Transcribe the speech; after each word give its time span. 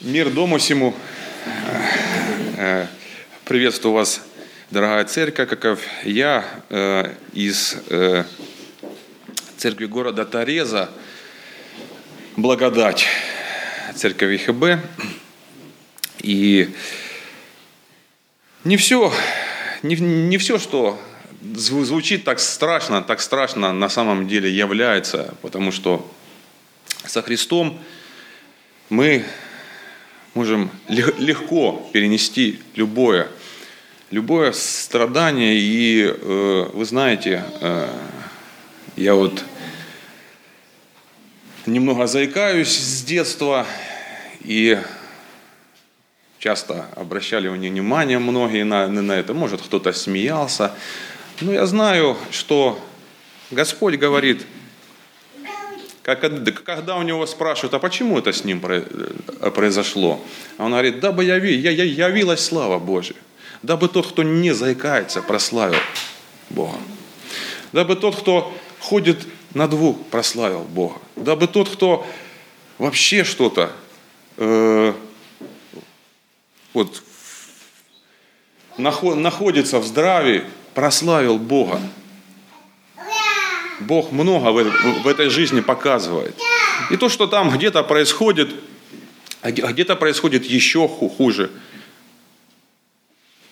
Мир 0.00 0.30
дому 0.30 0.56
всему. 0.56 0.94
Э, 2.56 2.86
Приветствую 3.44 3.92
вас, 3.92 4.22
дорогая 4.70 5.04
церковь, 5.04 5.50
как 5.50 5.78
я 6.04 6.42
э, 6.70 7.12
из 7.34 7.76
э, 7.90 8.24
церкви 9.58 9.84
города 9.84 10.24
Тореза, 10.24 10.88
благодать 12.34 13.08
церковь 13.94 14.40
ИХБ. 14.40 14.82
И 16.22 16.70
не 18.64 18.78
все, 18.78 19.12
не, 19.82 19.96
не 19.96 20.38
все, 20.38 20.58
что 20.58 20.98
зву- 21.42 21.84
звучит 21.84 22.24
так 22.24 22.40
страшно, 22.40 23.02
так 23.02 23.20
страшно 23.20 23.74
на 23.74 23.90
самом 23.90 24.28
деле 24.28 24.50
является, 24.50 25.34
потому 25.42 25.70
что 25.72 26.10
со 27.04 27.20
Христом 27.20 27.78
мы 28.88 29.26
можем 30.34 30.70
лег- 30.88 31.18
легко 31.18 31.88
перенести 31.92 32.60
любое, 32.74 33.28
любое 34.10 34.52
страдание. 34.52 35.58
И 35.58 36.04
э, 36.06 36.70
вы 36.72 36.84
знаете, 36.84 37.44
э, 37.60 37.88
я 38.96 39.14
вот 39.14 39.44
немного 41.66 42.06
заикаюсь 42.06 42.76
с 42.76 43.02
детства, 43.02 43.66
и 44.40 44.78
часто 46.38 46.86
обращали 46.96 47.48
внимание 47.48 48.18
многие 48.18 48.64
на, 48.64 48.86
на 48.88 49.12
это. 49.12 49.34
Может, 49.34 49.60
кто-то 49.60 49.92
смеялся. 49.92 50.72
Но 51.40 51.52
я 51.52 51.66
знаю, 51.66 52.16
что 52.30 52.80
Господь 53.50 53.96
говорит, 53.96 54.46
когда 56.16 56.96
у 56.96 57.02
него 57.02 57.26
спрашивают, 57.26 57.74
а 57.74 57.78
почему 57.78 58.18
это 58.18 58.32
с 58.32 58.44
ним 58.44 58.62
э, 58.64 59.50
произошло? 59.50 60.20
А 60.56 60.64
он 60.64 60.72
говорит, 60.72 61.00
дабы 61.00 61.24
яви, 61.24 61.54
я, 61.54 61.70
я, 61.70 62.08
явилась 62.08 62.44
слава 62.44 62.78
Божия, 62.78 63.16
дабы 63.62 63.88
тот, 63.88 64.06
кто 64.06 64.22
не 64.22 64.52
заикается, 64.52 65.22
прославил 65.22 65.80
Бога. 66.48 66.78
Дабы 67.72 67.96
тот, 67.96 68.16
кто 68.16 68.52
ходит 68.80 69.26
на 69.54 69.68
двух, 69.68 70.04
прославил 70.06 70.62
Бога. 70.62 70.98
Дабы 71.16 71.46
тот, 71.46 71.68
кто 71.68 72.06
вообще 72.78 73.24
что-то 73.24 73.70
э, 74.36 74.92
вот, 76.72 77.02
нахо- 78.78 79.14
находится 79.14 79.78
в 79.78 79.86
здравии, 79.86 80.44
прославил 80.74 81.38
Бога. 81.38 81.80
Бог 83.80 84.12
много 84.12 84.50
в, 84.50 85.02
в 85.02 85.08
этой 85.08 85.28
жизни 85.28 85.60
показывает. 85.60 86.36
И 86.90 86.96
то, 86.96 87.08
что 87.08 87.26
там 87.26 87.50
где-то 87.50 87.82
происходит, 87.82 88.54
а 89.42 89.48
а 89.48 89.50
где-то 89.50 89.96
происходит 89.96 90.44
еще 90.44 90.86
ху- 90.86 91.08
хуже, 91.08 91.50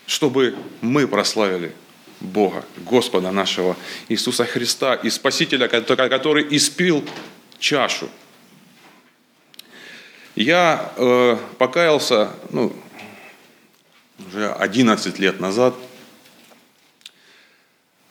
чтобы 0.07 0.57
мы 0.81 1.07
прославили 1.07 1.73
Бога, 2.21 2.65
Господа 2.79 3.31
нашего 3.31 3.77
Иисуса 4.09 4.45
Христа 4.45 4.95
и 4.95 5.11
Спасителя, 5.11 5.69
который 5.69 6.47
испил 6.57 7.05
чашу. 7.59 8.09
Я 10.35 10.93
э, 10.97 11.37
покаялся, 11.59 12.31
ну, 12.51 12.73
уже 14.29 14.53
11 14.53 15.19
лет 15.19 15.41
назад. 15.41 15.75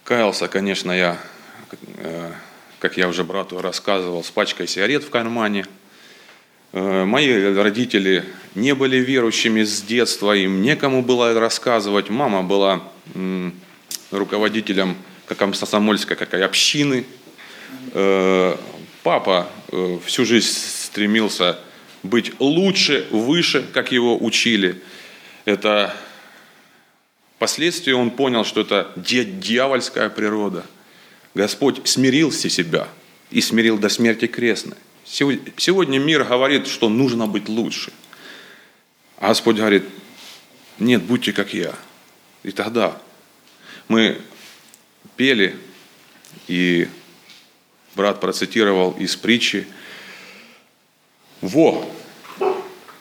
Каялся, 0.03 0.47
конечно, 0.47 0.91
я, 0.91 1.19
как 2.79 2.97
я 2.97 3.07
уже 3.07 3.23
брату 3.23 3.61
рассказывал, 3.61 4.23
с 4.23 4.29
пачкой 4.29 4.67
сигарет 4.67 5.03
в 5.03 5.09
кармане. 5.09 5.65
Э, 6.73 7.05
Мои 7.05 7.53
родители 7.53 8.23
не 8.55 8.75
были 8.75 8.97
верующими 8.97 9.63
с 9.63 9.81
детства, 9.81 10.35
им 10.35 10.61
некому 10.61 11.01
было 11.01 11.33
рассказывать. 11.39 12.09
Мама 12.09 12.43
была 12.43 12.83
руководителем 14.11 14.95
как 15.25 15.37
комсомольской 15.39 16.15
какой 16.15 16.43
общины. 16.43 17.05
Э, 17.93 18.55
Папа 19.03 19.47
э, 19.71 19.99
всю 20.05 20.25
жизнь 20.25 20.47
стремился 20.49 21.57
быть 22.03 22.33
лучше, 22.39 23.07
выше, 23.11 23.65
как 23.73 23.91
его 23.91 24.17
учили. 24.21 24.81
Это 25.45 25.95
Впоследствии 27.37 27.91
он 27.91 28.09
понял, 28.09 28.43
что 28.43 28.61
это 28.61 28.91
дьявольская 28.95 30.09
природа. 30.09 30.65
Господь 31.37 31.87
смирился 31.87 32.49
себя 32.49 32.87
и 33.29 33.41
смирил 33.41 33.77
до 33.77 33.89
смерти 33.89 34.27
крестной. 34.27 34.77
Сего- 35.05 35.39
Сегодня 35.55 35.99
мир 35.99 36.23
говорит, 36.23 36.67
что 36.67 36.89
нужно 36.89 37.27
быть 37.27 37.47
лучше. 37.47 37.91
А 39.17 39.29
Господь 39.29 39.57
говорит, 39.57 39.83
нет, 40.79 41.03
будьте 41.03 41.33
как 41.33 41.53
я. 41.53 41.73
И 42.43 42.51
тогда 42.51 42.99
мы 43.87 44.19
пели, 45.15 45.55
и 46.47 46.87
брат 47.95 48.19
процитировал 48.19 48.91
из 48.91 49.15
притчи 49.15 49.67
«Во 51.41 51.89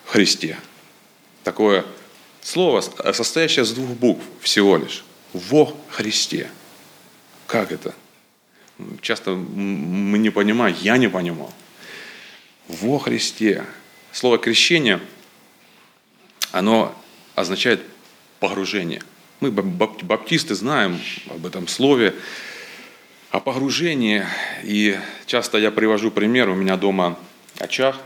Христе». 0.07 0.59
Такое 1.45 1.85
слово, 2.43 2.81
состоящее 3.13 3.65
из 3.65 3.73
двух 3.73 3.91
букв 3.91 4.25
всего 4.41 4.77
лишь. 4.77 5.05
Во 5.33 5.77
Христе. 5.91 6.51
Как 7.47 7.73
это? 7.73 7.95
Часто 9.01 9.33
мы 9.33 10.19
не 10.19 10.31
понимаем, 10.31 10.77
я 10.83 10.97
не 10.97 11.09
понимал. 11.09 11.53
Во 12.69 12.99
Христе. 12.99 13.65
Слово 14.13 14.39
крещение, 14.39 15.01
оно 16.53 16.95
означает 17.35 17.83
погружение. 18.41 19.03
Мы, 19.41 19.51
бап- 19.51 19.65
бап- 19.67 20.03
баптисты, 20.03 20.55
знаем 20.55 20.99
об 21.29 21.45
этом 21.47 21.69
слове, 21.69 22.15
о 23.31 23.41
погружении. 23.41 24.25
И 24.63 24.99
часто 25.27 25.59
я 25.59 25.71
привожу 25.71 26.11
пример, 26.11 26.49
у 26.49 26.55
меня 26.55 26.77
дома 26.77 27.19
очаг, 27.59 27.97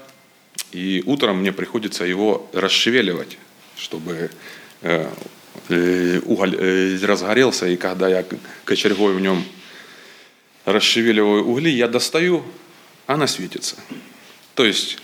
и 0.72 1.02
утром 1.06 1.38
мне 1.38 1.52
приходится 1.52 2.04
его 2.04 2.48
расшевеливать, 2.52 3.38
чтобы 3.76 4.30
э, 4.82 5.08
э, 5.68 6.20
уголь 6.24 6.56
э, 6.58 6.98
разгорелся, 7.02 7.66
и 7.66 7.76
когда 7.76 8.08
я 8.08 8.24
кочергой 8.64 9.14
в 9.14 9.20
нем 9.20 9.44
расшевеливаю 10.72 11.46
угли, 11.46 11.70
я 11.70 11.88
достаю, 11.88 12.44
она 13.06 13.26
светится. 13.26 13.76
То 14.54 14.64
есть 14.64 14.98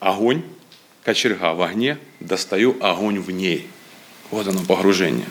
огонь, 0.00 0.42
кочерга 1.04 1.54
в 1.54 1.62
огне, 1.62 1.98
достаю 2.20 2.76
огонь 2.80 3.20
в 3.20 3.30
ней. 3.30 3.68
Вот 4.30 4.46
оно 4.46 4.64
погружение. 4.64 5.26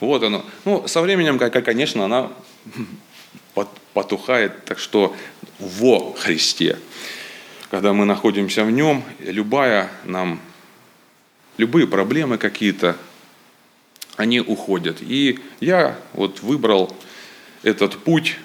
Вот 0.00 0.22
оно. 0.22 0.44
Ну, 0.64 0.86
со 0.88 1.00
временем, 1.00 1.38
конечно, 1.38 2.04
она 2.04 2.32
пот- 3.54 3.78
потухает, 3.92 4.64
так 4.64 4.78
что 4.78 5.14
во 5.58 6.12
Христе. 6.14 6.78
Когда 7.70 7.92
мы 7.92 8.04
находимся 8.04 8.64
в 8.64 8.70
нем, 8.70 9.04
любая 9.20 9.90
нам, 10.04 10.40
любые 11.56 11.86
проблемы 11.86 12.38
какие-то, 12.38 12.96
они 14.16 14.40
уходят. 14.40 14.98
И 15.00 15.40
я 15.60 15.98
вот 16.12 16.40
выбрал 16.40 16.94
этот 17.64 17.98
путь. 17.98 18.36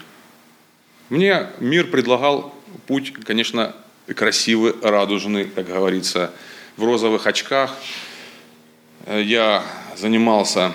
Мне 1.09 1.47
мир 1.59 1.87
предлагал 1.87 2.55
путь, 2.87 3.13
конечно, 3.13 3.75
красивый, 4.15 4.73
радужный, 4.81 5.45
как 5.45 5.67
говорится, 5.67 6.31
в 6.77 6.83
розовых 6.83 7.27
очках. 7.27 7.75
Э, 9.05 9.21
Я 9.21 9.63
занимался 9.97 10.71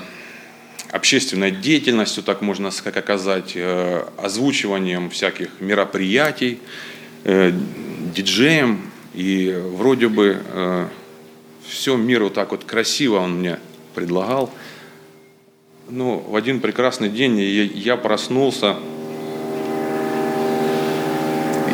общественной 0.90 1.50
деятельностью, 1.50 2.22
так 2.22 2.42
можно 2.42 2.70
как 2.70 2.96
оказать, 2.96 3.52
э, 3.54 4.06
озвучиванием 4.18 5.10
всяких 5.10 5.60
мероприятий, 5.60 6.60
э, 7.24 7.52
диджеем. 8.14 8.90
И 9.14 9.54
вроде 9.56 10.08
бы 10.08 10.88
все 11.64 11.96
мир 11.96 12.24
вот 12.24 12.34
так 12.34 12.50
вот 12.50 12.64
красиво 12.64 13.18
он 13.18 13.38
мне 13.38 13.60
предлагал. 13.94 14.52
Но 15.88 16.18
в 16.18 16.34
один 16.34 16.60
прекрасный 16.60 17.10
день 17.10 17.38
я- 17.38 17.96
проснулся 17.96 18.76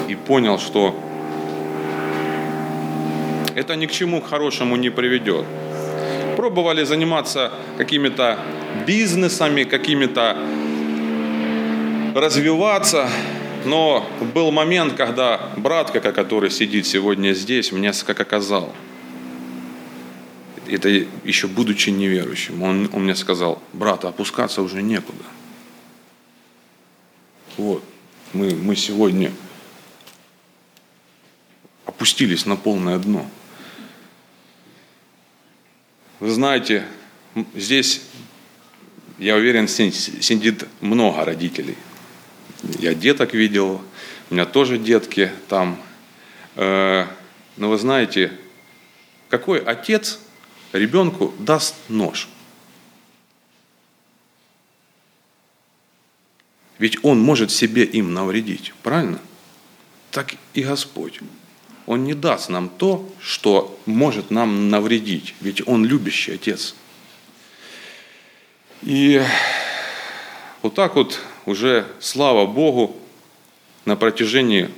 и- 0.09 0.15
понял, 0.17 0.59
что 0.59 0.95
это 3.55 3.77
ни 3.77 3.87
к 3.87 3.93
чему 3.93 4.21
хорошему 4.21 4.77
не 4.77 4.91
приведет. 4.91 5.45
Пробовали 6.37 6.85
заниматься 6.85 7.53
какими-то 7.79 8.39
бизнесами, 8.87 9.63
какими-то 9.65 10.37
развиваться, 12.15 13.09
но 13.65 14.05
был 14.35 14.51
момент, 14.51 14.95
когда 14.95 15.41
брат, 15.57 15.91
как- 15.93 16.15
который 16.15 16.51
сидит 16.51 16.87
сегодня 16.87 17.33
здесь, 17.33 17.71
мне 17.71 17.93
как 18.05 18.21
оказал, 18.21 18.73
это 20.75 20.89
еще 21.25 21.49
будучи 21.49 21.91
неверующим, 21.91 22.63
он, 22.63 22.89
он 22.93 23.05
мне 23.05 23.15
сказал, 23.15 23.63
брат, 23.73 24.05
опускаться 24.05 24.63
уже 24.63 24.83
некуда. 24.83 25.25
Вот, 27.57 27.85
мы, 28.33 28.55
мы 28.55 28.77
сегодня 28.77 29.33
опустились 31.85 32.47
на 32.47 32.57
полное 32.57 32.99
дно. 32.99 33.29
Вы 36.21 36.31
знаете, 36.31 36.85
здесь, 37.55 38.03
я 39.19 39.37
уверен, 39.37 39.67
сидит 39.67 40.69
много 40.81 41.25
родителей. 41.25 41.77
Я 42.79 42.95
деток 42.95 43.35
видел, 43.35 43.83
у 44.31 44.35
меня 44.35 44.45
тоже 44.45 44.79
детки 44.79 45.31
там. 45.49 45.81
Э, 46.57 47.07
но 47.57 47.71
вы 47.71 47.79
знаете, 47.79 48.33
какой 49.29 49.59
отец 49.59 50.21
ребенку 50.73 51.35
даст 51.39 51.75
нож? 51.89 52.29
Ведь 56.79 57.05
он 57.05 57.21
может 57.21 57.51
себе 57.51 57.85
им 57.85 58.15
навредить, 58.15 58.73
правильно? 58.83 59.21
Так 60.11 60.35
и 60.55 60.63
Господь. 60.63 61.21
Он 61.87 62.05
не 62.05 62.15
даст 62.15 62.49
нам 62.49 62.69
то, 62.69 63.09
что 63.21 63.79
может 63.85 64.31
нам 64.31 64.71
навредить, 64.71 65.35
ведь 65.41 65.67
Он 65.67 65.85
любящий 65.85 66.33
Отец. 66.33 66.75
И 68.83 69.23
вот 70.63 70.75
так 70.75 70.95
вот 70.95 71.21
уже, 71.47 71.87
слава 72.01 72.47
Богу, 72.47 72.97
на 73.85 73.97
протяжении 73.97 74.71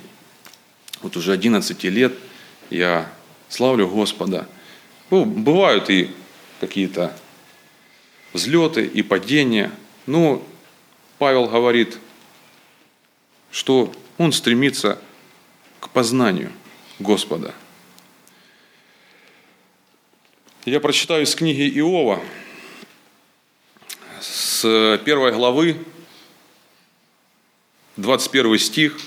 вот 1.03 1.17
уже 1.17 1.33
11 1.33 1.85
лет 1.85 2.15
я 2.71 3.11
славлю 3.49 3.89
Господа. 3.89 4.49
Ну, 5.13 5.27
бывают 5.27 5.91
и 5.91 6.11
какие-то 6.59 7.15
взлеты 8.33 8.87
и 8.87 9.03
падения. 9.03 9.71
Но 10.07 10.43
Павел 11.19 11.49
говорит, 11.49 11.99
что 13.51 13.93
он 14.17 14.33
стремится 14.33 14.99
к 15.81 15.91
познанию 15.91 16.51
Господа. 16.99 17.55
Я 20.65 20.81
прочитаю 20.81 21.25
из 21.25 21.35
книги 21.35 21.69
Иова 21.79 22.19
с 24.19 24.99
первой 25.05 25.33
главы, 25.33 25.77
21 27.99 28.59
стих, 28.59 28.99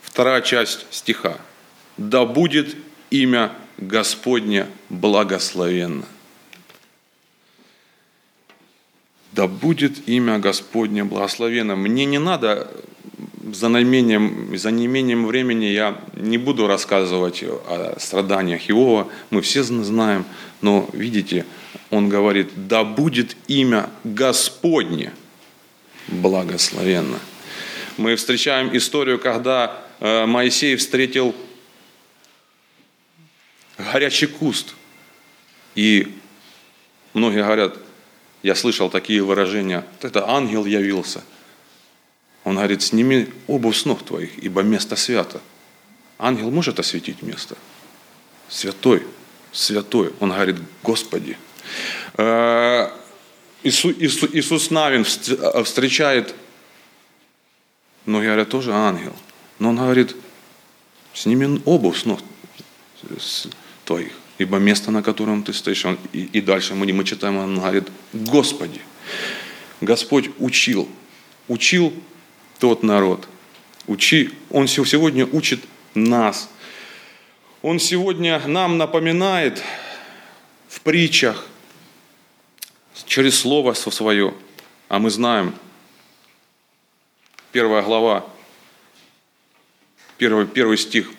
вторая 0.00 0.40
часть 0.42 0.86
стиха. 0.90 1.38
«Да 1.98 2.24
будет 2.24 2.74
имя 3.10 3.56
Господне 3.86 4.66
благословенно». 4.88 6.04
Да 9.32 9.46
будет 9.46 10.08
имя 10.08 10.38
Господне 10.38 11.04
благословенно. 11.04 11.74
Мне 11.74 12.04
не 12.04 12.18
надо 12.18 12.70
за 13.52 13.68
неимением, 13.68 14.56
за 14.56 14.70
неимением 14.70 15.26
времени 15.26 15.64
я 15.64 15.98
не 16.14 16.38
буду 16.38 16.66
рассказывать 16.66 17.42
о 17.42 17.96
страданиях 17.98 18.70
Иова, 18.70 19.08
мы 19.30 19.40
все 19.40 19.62
знаем, 19.62 20.24
но 20.60 20.88
видите, 20.92 21.44
он 21.90 22.08
говорит, 22.08 22.50
да 22.68 22.84
будет 22.84 23.36
имя 23.48 23.90
Господне 24.04 25.12
благословенно. 26.08 27.18
Мы 27.96 28.16
встречаем 28.16 28.74
историю, 28.76 29.18
когда 29.18 29.82
э, 30.00 30.26
Моисей 30.26 30.76
встретил 30.76 31.34
горячий 33.78 34.26
куст. 34.26 34.74
И 35.74 36.14
многие 37.14 37.42
говорят, 37.42 37.76
я 38.42 38.54
слышал 38.54 38.90
такие 38.90 39.22
выражения, 39.22 39.84
это 40.00 40.28
ангел 40.28 40.64
явился. 40.64 41.22
Он 42.44 42.56
говорит, 42.56 42.82
сними 42.82 43.28
обувь 43.46 43.76
с 43.76 43.84
ног 43.84 44.04
твоих, 44.04 44.36
ибо 44.38 44.62
место 44.62 44.96
свято. 44.96 45.40
Ангел 46.18 46.50
может 46.50 46.80
осветить 46.80 47.22
место? 47.22 47.56
Святой, 48.48 49.06
святой. 49.52 50.12
Он 50.20 50.30
говорит, 50.30 50.56
Господи. 50.82 51.38
Э, 52.16 52.90
Иисус 53.62 54.70
Навин 54.70 55.04
встречает, 55.04 56.34
многие 58.06 58.26
говорят, 58.26 58.48
тоже 58.48 58.72
ангел. 58.72 59.14
Но 59.60 59.68
он 59.70 59.76
говорит, 59.76 60.16
сними 61.14 61.62
обувь 61.64 62.00
с 62.00 62.04
ног 62.04 62.20
твоих, 63.84 64.12
ибо 64.38 64.58
место, 64.58 64.90
на 64.90 65.02
котором 65.02 65.42
ты 65.42 65.52
стоишь, 65.52 65.84
он, 65.84 65.98
и, 66.12 66.24
и 66.32 66.40
дальше 66.40 66.74
мы, 66.74 66.92
мы 66.92 67.04
читаем, 67.04 67.36
он 67.36 67.56
говорит, 67.56 67.88
Господи, 68.12 68.80
Господь 69.80 70.30
учил, 70.38 70.88
учил 71.48 71.92
тот 72.58 72.82
народ. 72.82 73.28
Учи, 73.86 74.30
он 74.50 74.68
сегодня 74.68 75.26
учит 75.26 75.60
нас. 75.94 76.48
Он 77.62 77.78
сегодня 77.78 78.40
нам 78.46 78.78
напоминает 78.78 79.62
в 80.68 80.80
притчах, 80.80 81.46
через 83.06 83.38
Слово 83.38 83.74
свое, 83.74 84.34
а 84.88 84.98
мы 84.98 85.10
знаем, 85.10 85.54
первая 87.50 87.82
глава, 87.82 88.24
первый, 90.18 90.46
первый 90.46 90.78
стих 90.78 91.10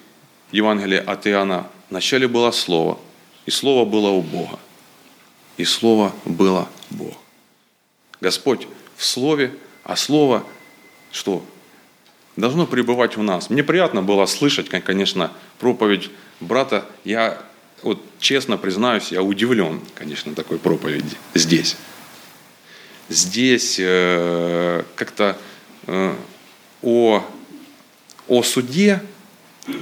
Евангелия 0.51 1.01
от 1.01 1.27
Иоанна. 1.27 1.67
Вначале 1.93 2.27
было 2.27 2.49
Слово, 2.49 2.97
и 3.45 3.51
Слово 3.51 3.85
было 3.85 4.09
у 4.09 4.21
Бога, 4.23 4.57
и 5.57 5.63
Слово 5.63 6.11
было 6.25 6.67
Бог. 6.89 7.13
Господь 8.19 8.67
в 8.97 9.05
Слове, 9.05 9.53
а 9.83 9.95
Слово 9.95 10.43
что 11.11 11.45
должно 12.35 12.65
пребывать 12.65 13.15
в 13.15 13.21
нас. 13.21 13.51
Мне 13.51 13.63
приятно 13.63 14.01
было 14.01 14.25
слышать, 14.25 14.69
конечно, 14.69 15.31
проповедь 15.59 16.09
брата. 16.39 16.83
Я 17.03 17.39
вот 17.83 18.03
честно 18.19 18.57
признаюсь, 18.57 19.11
я 19.11 19.21
удивлен, 19.21 19.79
конечно, 19.93 20.33
такой 20.33 20.57
проповеди 20.57 21.15
здесь. 21.35 21.77
Здесь 23.07 23.75
э, 23.79 24.83
как-то 24.95 25.37
э, 25.85 26.15
о, 26.81 27.23
о 28.27 28.41
суде 28.41 28.99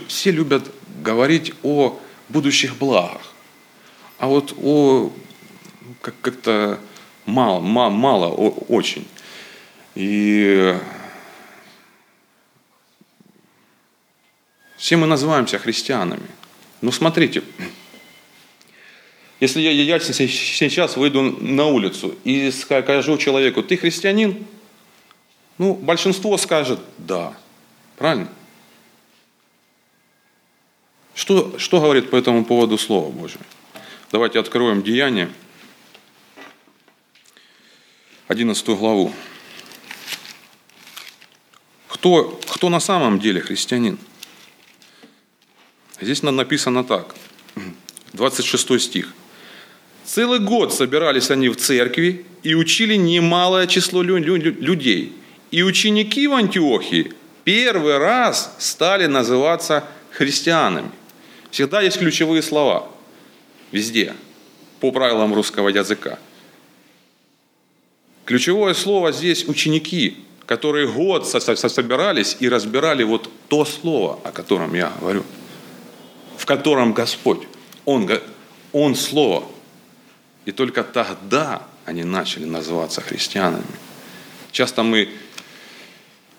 все 0.07 0.31
любят 0.31 0.71
говорить 1.03 1.53
о 1.63 1.99
будущих 2.29 2.77
благах. 2.77 3.33
А 4.17 4.27
вот 4.27 4.53
о 4.61 5.11
как- 6.01 6.19
как-то 6.21 6.79
мало, 7.25 7.59
мало, 7.59 7.89
мало 7.89 8.27
очень. 8.27 9.07
И 9.95 10.75
Все 14.81 14.97
мы 14.97 15.05
называемся 15.05 15.59
христианами. 15.59 16.25
Ну 16.81 16.91
смотрите, 16.91 17.43
если 19.39 19.61
я, 19.61 19.69
я 19.69 19.99
сейчас 19.99 20.97
выйду 20.97 21.21
на 21.21 21.67
улицу 21.67 22.15
и 22.23 22.49
скажу 22.49 23.19
человеку, 23.19 23.61
ты 23.61 23.77
христианин? 23.77 24.43
Ну, 25.59 25.75
большинство 25.75 26.35
скажет 26.37 26.79
да. 26.97 27.33
Правильно? 27.95 28.27
Что, 31.31 31.57
что 31.57 31.79
говорит 31.79 32.09
по 32.09 32.17
этому 32.17 32.43
поводу 32.43 32.77
Слово 32.77 33.09
Божие? 33.09 33.39
Давайте 34.11 34.37
откроем 34.37 34.83
Деяние, 34.83 35.29
11 38.27 38.67
главу. 38.77 39.13
Кто, 41.87 42.37
кто 42.49 42.67
на 42.67 42.81
самом 42.81 43.17
деле 43.17 43.39
христианин? 43.39 43.97
Здесь 46.01 46.21
написано 46.21 46.83
так, 46.83 47.15
26 48.11 48.81
стих. 48.81 49.13
Целый 50.03 50.39
год 50.39 50.73
собирались 50.73 51.31
они 51.31 51.47
в 51.47 51.55
церкви 51.55 52.25
и 52.43 52.55
учили 52.55 52.95
немалое 52.95 53.67
число 53.67 54.01
людей. 54.03 55.13
И 55.51 55.63
ученики 55.63 56.27
в 56.27 56.33
Антиохии 56.33 57.13
первый 57.45 57.99
раз 57.99 58.53
стали 58.59 59.05
называться 59.05 59.85
христианами. 60.11 60.91
Всегда 61.51 61.81
есть 61.81 61.99
ключевые 61.99 62.41
слова. 62.41 62.87
Везде. 63.71 64.15
По 64.79 64.91
правилам 64.91 65.33
русского 65.33 65.69
языка. 65.69 66.17
Ключевое 68.25 68.73
слово 68.73 69.11
здесь 69.11 69.47
ученики, 69.47 70.17
которые 70.45 70.87
год 70.87 71.27
собирались 71.27 72.37
и 72.39 72.49
разбирали 72.49 73.03
вот 73.03 73.29
то 73.47 73.65
слово, 73.65 74.19
о 74.23 74.31
котором 74.31 74.73
я 74.73 74.91
говорю– 74.99 75.23
в 76.41 76.47
котором 76.47 76.93
Господь, 76.93 77.47
Он, 77.85 78.09
Он 78.71 78.95
Слово. 78.95 79.47
И 80.45 80.51
только 80.51 80.83
тогда 80.83 81.61
они 81.85 82.03
начали 82.03 82.45
называться 82.45 82.99
христианами. 82.99 83.63
Часто 84.51 84.81
мы 84.81 85.09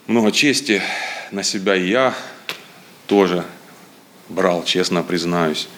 много 0.09 0.33
чести 0.33 0.83
на 1.31 1.45
себя, 1.45 1.76
и 1.76 1.88
я 1.88 2.16
тоже 3.07 3.45
брал, 4.32 4.64
честно 4.64 5.02
признаюсь. 5.02 5.68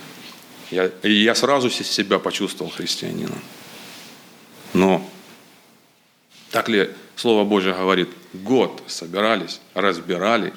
Я, 0.70 0.90
я 1.02 1.34
сразу 1.34 1.70
себя 1.70 2.18
почувствовал 2.18 2.70
христианином. 2.70 3.40
Но 4.72 5.08
так 6.50 6.68
ли 6.68 6.90
Слово 7.16 7.44
Божье 7.44 7.72
говорит, 7.72 8.08
год 8.32 8.82
собирались, 8.86 9.60
разбирали, 9.74 10.52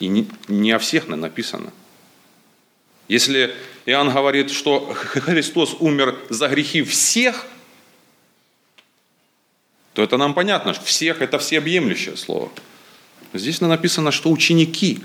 и 0.00 0.08
не, 0.08 0.28
не 0.48 0.72
о 0.72 0.78
всех 0.78 1.06
написано– 1.08 1.72
Если 3.08 3.54
Иоанн 3.84 4.10
говорит, 4.10 4.50
что 4.50 4.94
Христос 4.94 5.76
умер 5.80 6.18
за 6.30 6.48
грехи 6.48 6.82
всех, 6.82 7.46
то 9.92 10.02
это 10.02 10.16
нам 10.16 10.32
понятно, 10.32 10.72
что 10.72 10.84
всех– 10.84 11.20
это 11.20 11.38
всеобъемлющее 11.38 12.16
слово. 12.16 12.50
Здесь 13.34 13.60
написано, 13.60 14.12
что 14.12 14.30
ученики, 14.30 15.00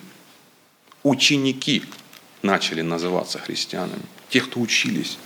ученики 1.03 1.83
начали 2.41 2.81
называться 2.81 3.39
христианами, 3.39 4.03
те, 4.29 4.41
кто 4.41 4.59
учились. 4.59 5.17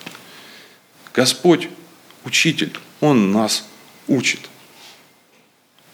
Господь, 1.14 1.70
учитель, 2.24 2.78
Он 3.00 3.32
нас 3.32 3.66
учит. 4.08 4.40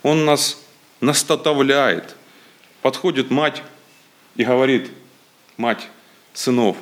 Он 0.04 0.26
нас 0.26 0.58
наставляет. 1.02 2.16
Подходит 2.82 3.32
мать 3.32 3.64
и 4.36 4.44
говорит, 4.44 4.92
мать 5.58 5.88
сынов, 6.34 6.78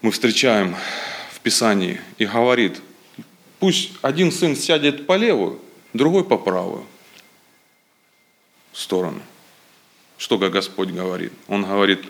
мы 0.00 0.10
встречаем 0.10 0.76
в 1.32 1.40
Писании, 1.40 2.00
и 2.18 2.26
говорит, 2.26 2.80
пусть 3.58 3.92
один 4.02 4.32
сын 4.32 4.56
сядет 4.56 5.06
по 5.06 5.16
левую, 5.16 5.60
другой 5.92 6.24
по 6.24 6.36
правую 6.36 6.86
сторону. 8.72 9.22
Что 10.18 10.38
Господь 10.38 10.88
говорит? 10.88 11.32
Он 11.48 11.64
говорит, 11.64 12.04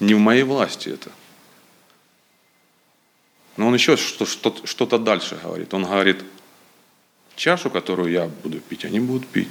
не 0.00 0.14
в 0.14 0.18
моей 0.18 0.42
власти 0.42 0.90
это. 0.90 1.10
Но 3.56 3.68
он 3.68 3.74
еще 3.74 3.96
что-то 3.96 4.98
дальше 4.98 5.38
говорит. 5.42 5.72
Он 5.72 5.84
говорит, 5.84 6.22
чашу, 7.36 7.70
которую 7.70 8.10
я 8.10 8.26
буду 8.42 8.60
пить, 8.60 8.84
они 8.84 9.00
будут 9.00 9.26
пить. 9.26 9.50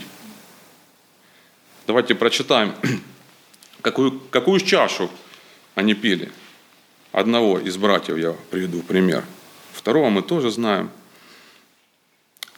Давайте 1.88 2.16
прочитаем, 2.16 2.76
какую, 3.82 4.20
какую 4.30 4.60
чашу 4.60 5.10
они 5.74 5.94
пили. 5.94 6.32
Одного 7.12 7.60
из 7.60 7.78
братьев 7.78 8.18
я 8.18 8.34
приведу 8.52 8.82
пример. 8.82 9.24
Второго 9.74 10.10
мы 10.10 10.22
тоже 10.22 10.52
знаем. 10.52 10.90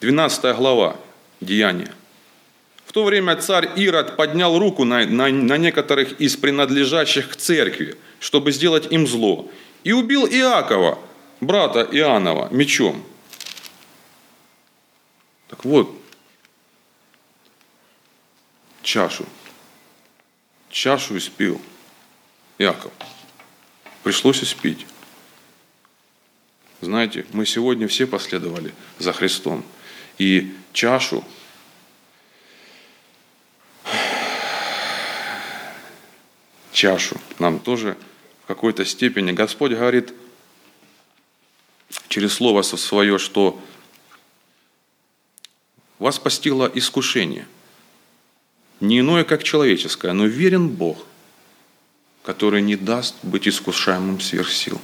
12 0.02 0.56
глава 0.56 0.96
Деяния. 1.42 1.94
В 2.88 2.94
то 2.94 3.04
время 3.04 3.36
царь 3.36 3.70
Ирод 3.76 4.16
поднял 4.16 4.58
руку 4.58 4.86
на, 4.86 5.06
на, 5.06 5.28
на 5.28 5.58
некоторых 5.58 6.22
из 6.22 6.38
принадлежащих 6.38 7.32
к 7.32 7.36
церкви, 7.36 7.98
чтобы 8.22 8.54
сделать 8.54 8.90
им 8.90 9.06
зло, 9.06 9.52
и 9.84 9.92
убил 9.92 10.26
Иакова, 10.26 10.98
брата 11.42 11.86
Иоаннова, 11.92 12.48
мечом. 12.50 13.04
Так 15.50 15.66
вот, 15.66 15.94
чашу. 18.84 19.26
Чашу 20.70 21.18
испил 21.18 21.62
Яков. 22.58 22.94
Пришлось 24.04 24.42
испить. 24.42 24.86
Знаете, 26.80 27.26
мы 27.34 27.46
сегодня 27.46 27.90
все 27.90 28.08
последовали 28.08 28.74
за 28.98 29.12
Христом. 29.12 29.66
И 30.18 30.54
чашу 30.72 31.26
чашу 36.78 37.20
нам 37.40 37.60
тоже 37.60 37.98
в 38.44 38.48
какой-то 38.48 38.86
степени 38.86 39.32
Господь 39.32 39.72
говорит 39.72 40.14
через 42.08 42.34
Слово 42.34 42.62
свое, 42.62 43.18
что 43.18 43.60
вас 45.98 46.20
постигло 46.20 46.72
искушение, 46.72 47.48
не 48.80 49.00
иное, 49.00 49.24
как 49.24 49.44
человеческое, 49.44 50.14
но 50.14 50.28
верен 50.28 50.70
Бог, 50.70 51.04
который 52.24 52.62
не 52.62 52.76
даст 52.76 53.16
быть 53.24 53.48
искушаемым 53.48 54.22
сверх 54.22 54.52
сил. 54.52 54.80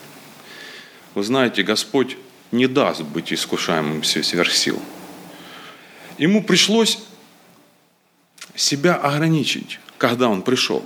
Вы 1.14 1.24
знаете, 1.24 1.62
Господь 1.62 2.18
не 2.52 2.66
даст 2.66 3.02
быть 3.02 3.32
искушаемым 3.32 4.04
сверх 4.04 4.52
сил. 4.52 4.82
Ему 6.18 6.44
пришлось 6.44 6.98
себя 8.56 8.96
ограничить, 8.96 9.80
когда 10.00 10.28
он 10.28 10.42
пришел. 10.42 10.84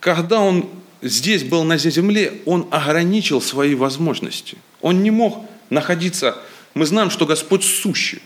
Когда 0.00 0.40
он 0.40 0.68
здесь 1.02 1.44
был 1.44 1.62
на 1.64 1.76
земле, 1.76 2.40
он 2.46 2.66
ограничил 2.70 3.40
свои 3.40 3.74
возможности. 3.74 4.56
Он 4.80 5.02
не 5.02 5.10
мог 5.10 5.44
находиться, 5.68 6.38
мы 6.74 6.86
знаем, 6.86 7.10
что 7.10 7.26
Господь 7.26 7.64
сущий. 7.64 8.22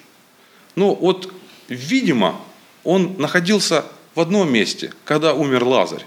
Но 0.77 0.95
вот, 0.95 1.33
видимо, 1.69 2.41
он 2.85 3.17
находился 3.19 3.85
в 4.15 4.21
одном 4.21 4.53
месте, 4.53 4.93
когда 5.05 5.35
умер 5.35 5.65
Лазарь. 5.65 6.07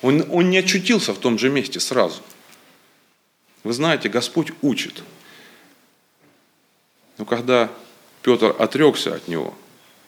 Он, 0.00 0.24
он 0.30 0.50
не 0.50 0.58
очутился 0.58 1.12
в 1.12 1.18
том 1.18 1.38
же 1.38 1.50
месте 1.50 1.80
сразу. 1.80 2.22
Вы 3.64 3.72
знаете, 3.72 4.08
Господь 4.08 4.52
учит. 4.62 5.02
Но 7.18 7.24
когда 7.24 7.70
Петр 8.22 8.54
отрекся 8.58 9.14
от 9.14 9.28
него, 9.28 9.54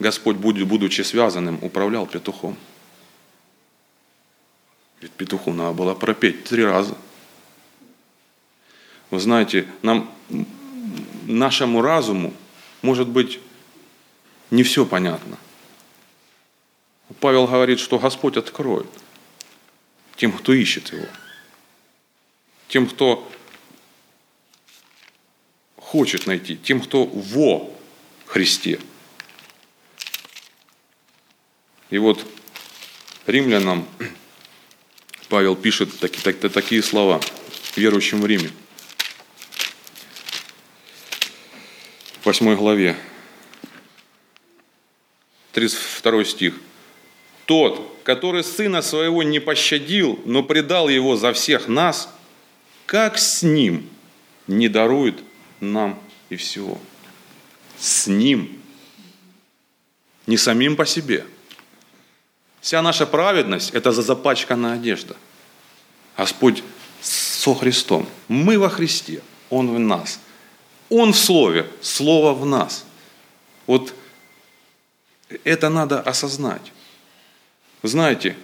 Господь, 0.00 0.36
будучи 0.36 1.02
связанным, 1.02 1.58
управлял 1.62 2.06
петухом. 2.06 2.56
Ведь 5.04 5.12
петуху 5.12 5.52
надо 5.52 5.74
было 5.74 5.94
пропеть 5.94 6.44
три 6.44 6.64
раза. 6.64 6.96
Вы 9.10 9.20
знаете, 9.20 9.68
нам, 9.82 10.10
нашему 11.26 11.82
разуму 11.82 12.32
может 12.80 13.08
быть, 13.08 13.38
не 14.50 14.62
все 14.62 14.86
понятно. 14.86 15.36
Павел 17.20 17.46
говорит, 17.46 17.80
что 17.80 17.98
Господь 17.98 18.38
откроет 18.38 18.86
тем, 20.16 20.32
кто 20.32 20.54
ищет 20.54 20.90
Его. 20.94 21.06
Тем, 22.68 22.86
кто 22.86 23.30
хочет 25.76 26.26
найти, 26.26 26.56
тем, 26.56 26.80
кто 26.80 27.04
во 27.04 27.70
Христе. 28.24 28.80
И 31.90 31.98
вот 31.98 32.26
римлянам 33.26 33.86
Павел 35.34 35.56
пишет 35.56 35.98
такие, 35.98 36.22
так, 36.22 36.52
такие 36.52 36.80
слова 36.80 37.20
верующим 37.74 38.20
в 38.20 38.26
Риме– 38.26 38.52
8 42.24 42.54
главе, 42.54 42.96
32 45.50 46.24
стих. 46.24 46.54
«Тот, 47.46 47.98
который 48.04 48.44
сына 48.44 48.80
своего 48.80 49.24
не 49.24 49.40
пощадил, 49.40 50.20
но 50.24 50.44
предал 50.44 50.88
его 50.88 51.16
за 51.16 51.32
всех 51.32 51.66
нас, 51.66 52.14
как 52.86 53.18
с 53.18 53.42
ним 53.42 53.90
не 54.46 54.68
дарует 54.68 55.18
нам 55.58 56.00
и 56.28 56.36
всего?» 56.36 56.80
С 57.76 58.06
ним, 58.06 58.56
не 60.28 60.36
самим 60.36 60.76
по 60.76 60.86
себе. 60.86 61.26
Вся 62.60 62.80
наша 62.80 63.04
праведность– 63.04 63.70
это 63.74 63.90
за 63.90 64.02
запачканная 64.02 64.74
одежда. 64.74 65.16
Господь 66.16 66.62
со 67.00 67.54
Христом. 67.54 68.08
Мы 68.28 68.58
во 68.58 68.68
Христе, 68.68 69.22
Он 69.50 69.74
в 69.74 69.78
нас– 69.78 70.18
он 70.90 71.12
в 71.12 71.18
Слове, 71.18 71.70
Слово 71.80 72.34
в 72.34 72.44
нас. 72.46 72.84
Вот 73.66 73.94
это 75.42 75.68
надо 75.68 76.00
осознать. 76.00 76.72
знаете, 77.82 78.36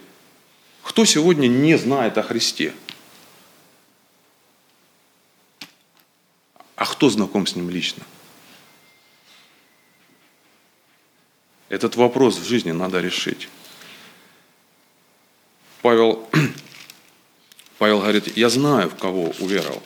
кто 0.83 1.05
сегодня 1.05 1.47
не 1.47 1.77
знает 1.77 2.17
о 2.17 2.23
Христе? 2.23 2.73
А 6.75 6.85
кто 6.85 7.09
знаком 7.09 7.45
с 7.45 7.55
Ним 7.55 7.69
лично? 7.69 8.03
Этот 11.69 11.95
вопрос 11.95 12.37
в 12.37 12.43
жизни 12.43 12.71
надо 12.71 12.99
решить. 12.99 13.47
Павел, 15.81 16.27
говорит, 18.01 18.37
я 18.37 18.49
знаю, 18.49 18.89
в 18.89 18.95
кого 18.95 19.33
уверовал 19.39 19.81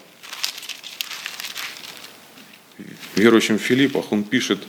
верующим 3.16 3.58
в 3.58 3.62
Филиппах, 3.62 4.12
он 4.12 4.24
пишет 4.24 4.60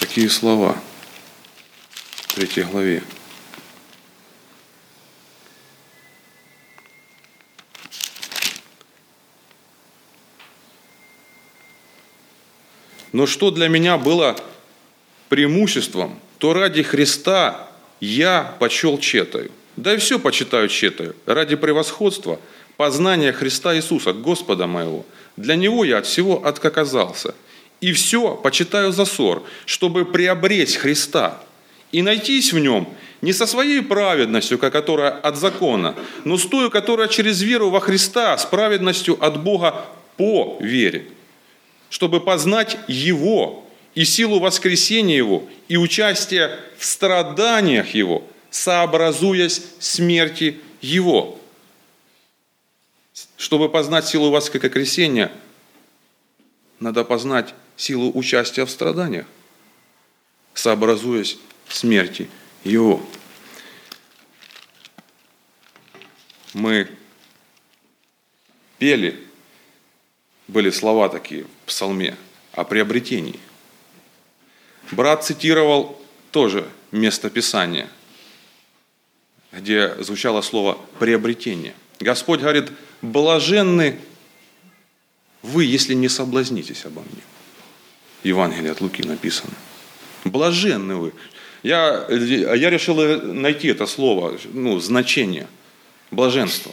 такие 0.00 0.28
слова 0.28 0.76
в 2.28 2.34
третьей 2.34 2.64
главе. 2.64 3.02
Но 13.12 13.26
что 13.26 13.50
для 13.50 13.68
меня 13.68 13.98
было 13.98 14.36
преимуществом, 15.28 16.18
то 16.38 16.54
ради 16.54 16.82
Христа 16.82 17.68
я 18.00 18.56
почел 18.58 18.98
четаю. 18.98 19.52
Да 19.82 19.94
и 19.94 19.96
все 19.96 20.18
почитаю 20.18 20.68
четаю. 20.68 21.16
Ради 21.26 21.56
превосходства, 21.56 22.38
познания 22.76 23.32
Христа 23.32 23.74
Иисуса, 23.76 24.12
Господа 24.12 24.66
моего– 24.66 25.04
для 25.36 25.56
него 25.56 25.84
я 25.84 25.98
от 25.98 26.06
всего 26.06 26.44
отказался. 26.44 27.34
И 27.80 27.92
все 27.92 28.36
почитаю 28.36 28.92
за 28.92 29.04
ссор, 29.04 29.42
чтобы 29.66 30.04
приобреть 30.04 30.76
Христа 30.76 31.42
и 31.90 32.02
найтись 32.02 32.52
в 32.52 32.58
нем, 32.58 32.88
не 33.22 33.32
со 33.32 33.46
своей 33.46 33.82
праведностью, 33.82 34.58
которая 34.58 35.10
от 35.10 35.36
закона, 35.36 35.94
но 36.24 36.38
с 36.38 36.46
той, 36.46 36.70
которая 36.70 37.08
через 37.08 37.42
веру 37.42 37.70
во 37.70 37.80
Христа, 37.80 38.36
с 38.36 38.44
праведностью 38.44 39.16
от 39.24 39.42
Бога 39.42 39.84
по 40.16 40.58
вере, 40.60 41.06
чтобы 41.90 42.20
познать 42.20 42.78
Его 42.88 43.64
и 43.94 44.04
силу 44.04 44.38
воскресения 44.38 45.16
Его, 45.16 45.44
и 45.68 45.76
участие 45.76 46.58
в 46.78 46.84
страданиях 46.84 47.94
Его, 47.94 48.24
сообразуясь 48.52 49.62
смерти 49.80 50.60
Его. 50.82 51.40
Чтобы 53.36 53.68
познать 53.68 54.06
силу 54.06 54.30
воскресения, 54.30 55.32
надо 56.78 57.02
познать 57.02 57.54
силу 57.76 58.12
участия 58.14 58.64
в 58.66 58.70
страданиях, 58.70 59.26
сообразуясь 60.54 61.38
смерти 61.66 62.28
Его. 62.62 63.02
Мы 66.52 66.90
пели, 68.78 69.18
были 70.46 70.68
слова 70.68 71.08
такие 71.08 71.44
в 71.44 71.66
псалме 71.66 72.16
о 72.52 72.64
приобретении. 72.64 73.40
Брат 74.90 75.24
цитировал 75.24 75.98
тоже 76.30 76.68
место 76.90 77.30
Писания, 77.30 77.88
где 79.52 79.94
звучало 80.02 80.40
слово 80.40 80.78
«приобретение». 80.98 81.74
Господь 82.00 82.40
говорит, 82.40 82.72
блаженны 83.00 83.98
вы, 85.42 85.64
если 85.64 85.94
не 85.94 86.08
соблазнитесь 86.08 86.84
обо 86.84 87.00
мне. 87.02 87.22
Евангелие 88.22 88.72
от 88.72 88.80
Луки 88.80 89.02
написано. 89.02 89.52
Блаженны 90.24 90.96
вы. 90.96 91.12
Я, 91.62 92.06
я 92.08 92.70
решил 92.70 92.96
найти 93.22 93.68
это 93.68 93.86
слово, 93.86 94.38
ну, 94.52 94.78
значение, 94.80 95.48
блаженство. 96.10 96.72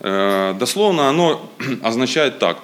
Э, 0.00 0.54
дословно 0.58 1.08
оно 1.08 1.52
означает 1.82 2.38
так. 2.38 2.60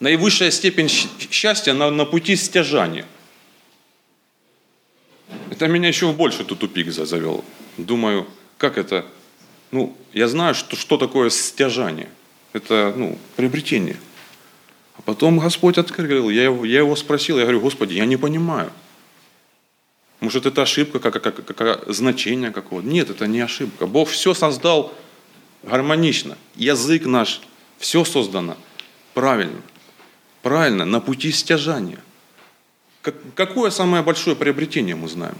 Наивысшая 0.00 0.50
степень 0.50 0.88
счастья 0.88 1.72
на, 1.72 1.90
на 1.90 2.04
пути 2.04 2.36
стяжания. 2.36 3.06
Это 5.50 5.68
меня 5.68 5.88
еще 5.88 6.06
в 6.06 6.16
больший 6.16 6.44
тут 6.44 6.60
тупик 6.60 6.90
завел. 6.90 7.44
Думаю, 7.76 8.26
как 8.58 8.78
это? 8.78 9.04
Ну, 9.70 9.96
я 10.12 10.28
знаю, 10.28 10.54
что, 10.54 10.76
что 10.76 10.96
такое 10.96 11.30
стяжание. 11.30 12.08
Это, 12.52 12.92
ну, 12.96 13.18
приобретение. 13.36 13.96
А 14.96 15.02
потом 15.02 15.38
Господь 15.38 15.78
открыл, 15.78 16.30
я 16.30 16.44
его, 16.44 16.64
я 16.64 16.78
его 16.78 16.94
спросил, 16.94 17.38
я 17.38 17.42
говорю, 17.42 17.60
Господи, 17.60 17.94
я 17.94 18.06
не 18.06 18.16
понимаю. 18.16 18.70
Может, 20.20 20.46
это 20.46 20.62
ошибка, 20.62 21.00
как, 21.00 21.20
как, 21.20 21.44
как, 21.44 21.56
как 21.56 21.92
значение 21.92 22.50
какого-то. 22.50 22.86
Нет, 22.86 23.10
это 23.10 23.26
не 23.26 23.40
ошибка. 23.40 23.86
Бог 23.86 24.08
все 24.08 24.32
создал 24.32 24.94
гармонично. 25.64 26.38
Язык 26.54 27.04
наш, 27.06 27.40
все 27.78 28.04
создано 28.04 28.56
правильно. 29.14 29.60
Правильно, 30.42 30.84
на 30.84 31.00
пути 31.00 31.32
стяжания. 31.32 32.00
Как, 33.00 33.14
какое 33.34 33.70
самое 33.70 34.02
большое 34.02 34.36
приобретение 34.36 34.94
мы 34.94 35.08
знаем 35.08 35.36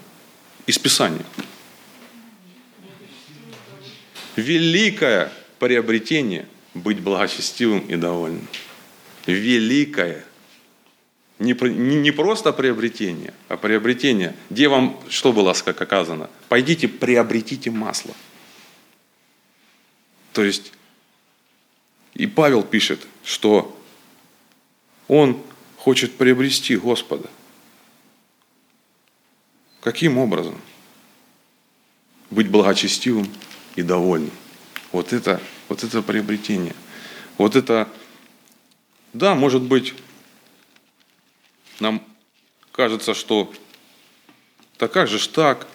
из 0.66 0.78
Писания? 0.78 1.26
Великое 4.36 5.32
приобретение– 5.58 6.46
быть 6.74 7.00
благочестивым 7.00 7.86
и 7.86 7.96
довольным. 7.96 8.46
Великое. 9.26 10.24
Не, 11.38 11.52
не, 11.52 11.96
не 11.96 12.10
просто 12.10 12.52
приобретение, 12.52 13.32
а 13.48 13.56
приобретение. 13.56 14.34
Где 14.50 14.68
вам 14.68 15.00
что 15.08 15.32
было 15.32 15.52
как 15.52 15.80
оказано? 15.80 16.28
Пойдите, 16.48 16.88
приобретите 16.88 17.70
масло. 17.70 18.14
То 20.32 20.42
есть, 20.42 20.72
и 22.14 22.26
Павел 22.26 22.62
пишет, 22.62 23.06
что 23.24 23.76
он 25.08 25.40
хочет 25.76 26.16
приобрести 26.16 26.76
Господа. 26.76 27.28
Каким 29.80 30.18
образом? 30.18 30.60
Быть 32.30 32.48
благочестивым 32.48 33.28
и 33.76 33.82
довольным. 33.82 34.30
Вот 34.92 35.12
это, 35.12 35.40
вот 35.68 35.82
это 35.82 36.02
приобретение. 36.02 36.74
Вот 37.38 37.56
это, 37.56 37.88
да, 39.12 39.34
может 39.34 39.62
быть, 39.62 39.94
нам 41.80 42.02
кажется, 42.72 43.14
что 43.14 43.52
да 44.78 44.88
как 44.88 45.08
же 45.08 45.18
ж 45.18 45.28
так? 45.28 45.66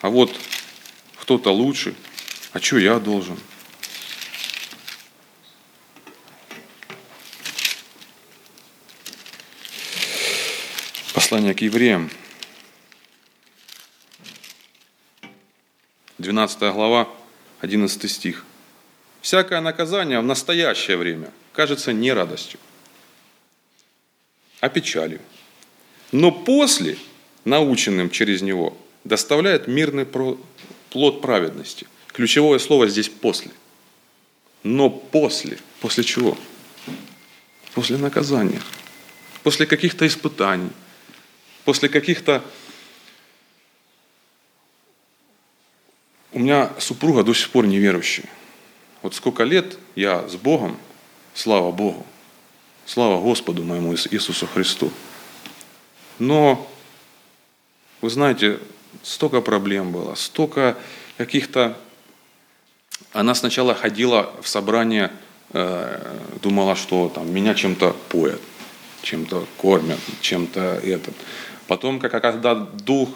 А 0.00 0.08
вот 0.08 0.34
кто-то 1.16 1.50
лучше, 1.50 1.94
а 2.52 2.60
что 2.60 2.78
я 2.78 2.98
должен? 2.98 3.38
Послание 11.14 11.54
к 11.54 11.62
евреям, 11.62 12.10
12 16.26 16.58
глава, 16.72 17.08
11 17.60 18.10
стих. 18.10 18.44
«Всякое 19.20 19.60
наказание 19.60 20.18
в 20.18 20.24
настоящее 20.24 20.96
время 20.96 21.30
кажется 21.52 21.92
не 21.92 22.12
радостью, 22.12 22.58
а 24.58 24.68
печалью. 24.68 25.20
Но 26.10 26.32
после, 26.32 26.98
наученным 27.44 28.10
через 28.10 28.42
него, 28.42 28.76
доставляет 29.04 29.68
мирный 29.68 30.04
плод 30.90 31.22
праведности. 31.22 31.86
Ключевое 32.08 32.58
слово 32.58 32.88
здесь 32.88 33.08
«после». 33.08 33.52
Но 34.64 34.90
после. 34.90 35.58
После 35.80 36.02
чего? 36.02 36.36
После 37.72 37.98
наказания. 37.98 38.60
После 39.44 39.64
каких-то 39.64 40.04
испытаний. 40.04 40.70
После 41.64 41.88
каких-то... 41.88 42.42
меня 46.46 46.70
супруга 46.78 47.24
до 47.24 47.34
сих 47.34 47.50
пор 47.50 47.66
неверующая. 47.66 48.28
Вот 49.02 49.16
сколько 49.16 49.42
лет 49.42 49.78
я 49.96 50.28
с 50.28 50.36
Богом, 50.36 50.78
слава 51.34 51.72
Богу, 51.72 52.06
слава 52.84 53.20
Господу 53.20 53.64
моему 53.64 53.94
Иисусу 53.94 54.46
Христу. 54.46 54.92
Но, 56.20 56.70
вы 58.00 58.10
знаете, 58.10 58.60
столько 59.02 59.40
проблем 59.40 59.90
было, 59.90 60.14
столько 60.14 60.76
каких-то 61.18 61.76
она 63.12 63.34
сначала 63.34 63.74
ходила 63.74 64.32
в 64.40 64.46
собрание, 64.46 65.10
э, 65.52 66.16
думала, 66.42 66.76
что 66.76 67.10
там 67.12 67.32
меня 67.32 67.54
чем-то 67.54 67.96
поят, 68.08 68.40
чем-то 69.02 69.46
кормят, 69.56 69.98
чем-то 70.20 70.60
этот. 70.60 71.14
Потом, 71.66 71.98
как, 71.98 72.12
когда 72.22 72.54
Дух 72.54 73.08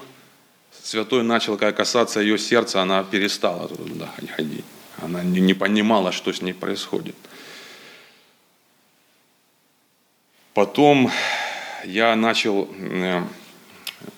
Святой 0.82 1.22
начал 1.22 1.56
касаться 1.56 2.20
ее 2.20 2.38
сердца, 2.38 2.82
она 2.82 3.04
перестала 3.04 3.68
туда 3.68 4.08
ходить. 4.36 4.64
Она 5.02 5.22
не, 5.22 5.54
понимала, 5.54 6.12
что 6.12 6.32
с 6.32 6.42
ней 6.42 6.52
происходит. 6.52 7.14
Потом 10.54 11.10
я 11.84 12.16
начал, 12.16 12.68
э, 12.76 13.22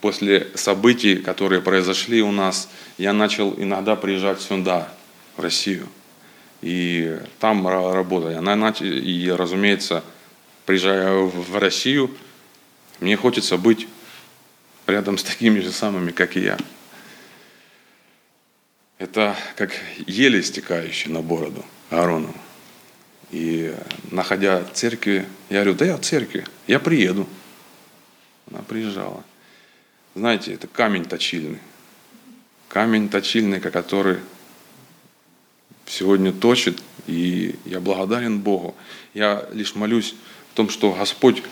после 0.01 0.51
событий, 0.55 1.17
которые 1.17 1.61
произошли 1.61 2.21
у 2.21 2.31
нас, 2.31 2.69
я 2.97 3.13
начал 3.13 3.53
иногда 3.57 3.95
приезжать 3.95 4.41
сюда, 4.41 4.89
в 5.37 5.41
Россию. 5.41 5.87
И 6.61 7.19
там 7.39 7.67
работаю. 7.67 8.41
И, 8.81 9.29
разумеется, 9.29 10.03
приезжая 10.65 11.13
в 11.13 11.57
Россию, 11.57 12.11
мне 12.99 13.15
хочется 13.17 13.57
быть 13.57 13.87
рядом 14.87 15.17
с 15.17 15.23
такими 15.23 15.59
же 15.59 15.71
самыми, 15.71 16.11
как 16.11 16.35
и 16.35 16.41
я. 16.41 16.57
Это 18.97 19.35
как 19.55 19.71
еле 20.07 20.41
стекающий 20.41 21.11
на 21.11 21.21
бороду 21.21 21.65
Аарону. 21.89 22.33
И 23.31 23.73
находя 24.11 24.63
церкви, 24.73 25.25
я 25.49 25.63
говорю, 25.63 25.73
да 25.73 25.85
я 25.85 25.97
в 25.97 26.01
церкви, 26.01 26.45
я 26.67 26.79
приеду. 26.79 27.27
Она 28.49 28.61
приезжала. 28.61 29.23
Знаете, 30.15 30.53
это 30.53 30.67
камень 30.67 31.05
точильный. 31.05 31.59
Камень 32.67 33.09
точильный, 33.09 33.59
который 33.59 34.19
сегодня 35.85 36.31
точит, 36.31 36.81
и 37.07 37.55
я 37.65 37.79
благодарен 37.79 38.39
Богу. 38.39 38.75
Я 39.13 39.47
лишь 39.51 39.75
молюсь 39.75 40.15
в 40.51 40.55
том, 40.55 40.69
что 40.69 40.91
Господь 40.93 41.43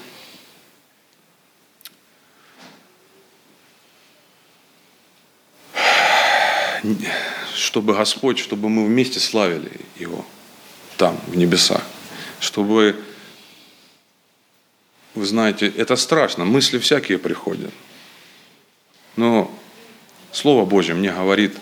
чтобы 7.72 7.94
Господь, 7.94 8.38
чтобы 8.38 8.68
мы 8.68 8.86
вместе 8.86 9.22
славили 9.22 9.72
Его 9.98 10.26
там, 10.98 11.18
в 11.28 11.38
небесах. 11.38 11.82
Чтобы, 12.42 13.02
вы 15.16 15.26
знаете, 15.26 15.68
это 15.78 15.96
страшно, 15.96 16.44
мысли 16.44 16.80
всякие 16.80 17.18
приходят. 17.18 17.72
Но 19.16 19.50
Слово 20.34 20.66
Божье 20.66 20.96
мне 20.96 21.14
говорит 21.14 21.56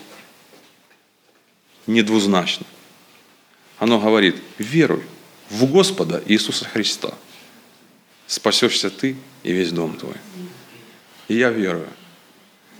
недвузначно. 1.86 2.66
Оно 3.78 4.00
говорит, 4.00 4.34
веруй 4.58 5.04
в 5.48 5.64
Господа 5.66 6.20
Иисуса 6.26 6.64
Христа. 6.64 7.14
Спасешься 8.26 8.90
ты 8.90 9.14
и 9.44 9.52
весь 9.52 9.70
дом 9.70 9.96
твой. 9.96 10.16
И 11.28 11.36
я 11.36 11.50
верую. 11.50 11.88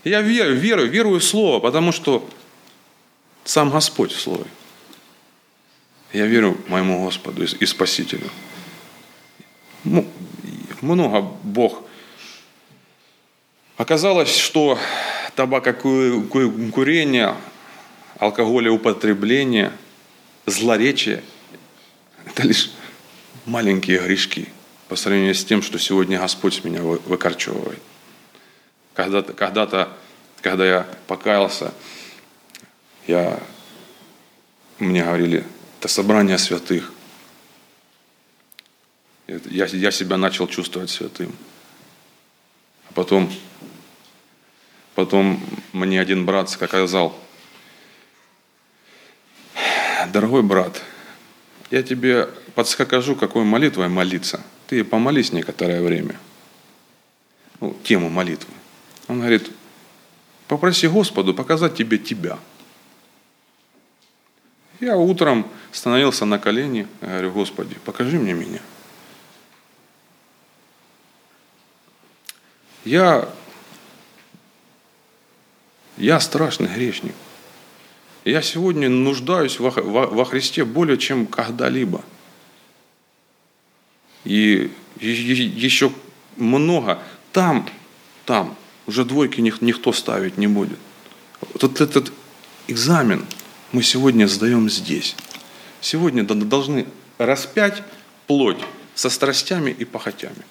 Я 0.03 0.21
верю, 0.21 0.57
верую, 0.57 0.91
верую 0.91 1.21
в 1.21 1.25
Слово, 1.25 1.61
потому 1.61 1.93
что 1.93 2.29
сам 3.45 3.71
Господь 3.71 4.13
в 4.13 4.21
Слове. 4.21 4.47
Я 6.13 6.27
верю 6.27 6.59
моему 6.69 7.05
Господу 7.05 7.45
и 7.45 7.67
Спасителю. 7.67 8.29
Много 10.81 11.21
Бог. 11.43 11.85
Оказалось, 13.77 14.37
что 14.37 14.79
табакокурение, 15.37 17.37
алкоголеупотребление, 18.19 19.73
злоречие– 20.47 21.23
это 22.27 22.43
лишь 22.43 22.73
маленькие 23.47 24.01
грешки 24.01 24.49
по 24.89 24.97
сравнению 24.97 25.35
с 25.35 25.45
тем, 25.45 25.63
что 25.63 25.79
сегодня 25.79 26.19
Господь 26.19 26.65
меня 26.65 26.83
выкорчевывает. 26.83 27.81
Когда-то, 28.95 29.33
когда-то, 29.33 29.97
когда 30.43 30.67
я 30.67 30.87
покаялся, 31.07 31.73
я, 33.11 33.41
мне 34.79 35.03
говорили, 35.03 35.45
это 35.79 35.89
собрание 35.89 36.39
святых. 36.39 36.93
Я, 39.27 39.67
я 39.67 39.91
себя 39.91 40.17
начал 40.17 40.47
чувствовать 40.47 40.91
святым. 40.91 41.35
А 42.89 42.93
потом, 42.93 43.33
потом 44.95 45.41
мне 45.73 46.01
один 46.01 46.25
брат 46.25 46.51
сказал, 46.51 47.19
дорогой 50.13 50.43
брат, 50.43 50.81
я 51.71 51.83
тебе 51.83 52.29
подскажу, 52.55 53.17
какой 53.17 53.45
молитвой 53.45 53.89
молиться. 53.89 54.41
Ты 54.69 54.85
помолись 54.85 55.33
некоторое 55.33 55.83
время. 55.83 56.17
Ну, 57.61 57.77
тему 57.83 58.09
молитвы. 58.09 58.53
Он 59.09 59.19
говорит, 59.19 59.51
попроси 60.47 60.87
Господу 60.87 61.35
показать 61.35 61.77
тебе 61.77 61.99
тебя. 61.99 62.39
Я 64.81 64.97
утром 64.97 65.47
становился 65.73 66.25
на 66.25 66.39
колени, 66.39 66.87
говорю, 67.03 67.33
Господи, 67.33 67.77
покажи 67.85 68.19
мне 68.19 68.33
меня. 68.33 68.61
Я, 72.87 73.29
я 75.99 76.19
страшный 76.19 76.69
грешник. 76.69 77.15
Я 78.25 78.41
сегодня 78.41 78.89
нуждаюсь 78.89 79.61
во, 79.61 79.71
во, 79.71 80.07
во 80.07 80.25
Христе 80.25 80.65
более, 80.65 80.97
чем 80.97 81.27
когда-либо. 81.27 82.03
И 84.25 84.73
еще 84.99 85.93
много. 86.37 87.03
Там, 87.33 87.69
там 88.25 88.57
уже 88.87 89.05
двойки 89.05 89.41
никто 89.41 89.93
ставить 89.93 90.39
не 90.39 90.47
будет. 90.47 90.79
Вот 91.41 91.81
этот 91.81 92.13
экзамен 92.67 93.27
мы 93.73 93.83
сегодня 93.83 94.27
сдаем 94.27 94.69
здесь. 94.69 95.17
Сегодня 95.81 96.25
должны 96.25 96.87
распять 97.19 97.83
плоть 98.27 98.61
со 98.95 99.11
страстями 99.11 99.71
и 99.71 99.85
похотями. 99.85 100.45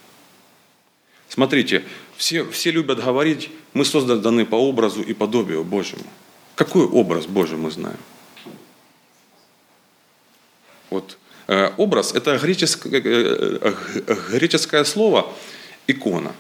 Смотрите, 1.27 1.83
все, 2.17 2.43
все 2.49 2.71
любят 2.71 3.03
говорить, 3.03 3.49
мы 3.73 3.85
созданы 3.85 4.45
по 4.45 4.55
образу 4.55 5.01
и 5.01 5.13
подобию 5.13 5.63
Божьему. 5.63 6.05
Какой 6.55 6.85
образ 6.85 7.27
Божий 7.27 7.57
мы 7.57 7.71
знаем? 7.71 7.99
Вот 10.89 11.17
э, 11.47 11.71
образ– 11.77 12.13
это 12.15 12.37
греческое, 12.37 12.99
э, 12.99 13.73
э, 14.07 14.15
греческое 14.31 14.83
слово 14.83 15.31
«икона» 15.85 16.33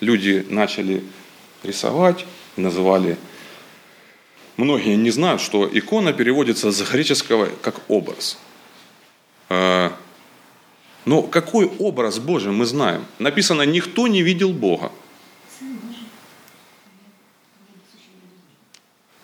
люди 0.00 0.44
начали 0.48 1.04
рисовать, 1.62 2.26
называли... 2.56 3.16
Многие 4.60 4.94
не 4.96 5.10
знают, 5.10 5.40
что 5.40 5.66
икона 5.72 6.12
переводится 6.12 6.70
с 6.70 6.82
греческого 6.82 7.46
как 7.62 7.80
образ. 7.88 8.36
А, 9.48 9.96
но 11.06 11.22
какой 11.22 11.64
образ 11.64 12.18
Божий 12.18 12.52
мы 12.52 12.66
знаем? 12.66 13.06
Написано, 13.18 13.62
никто 13.62 14.06
не 14.06 14.20
видел 14.20 14.52
Бога. 14.52 14.92